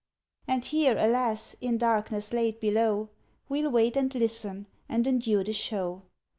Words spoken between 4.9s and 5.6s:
endure the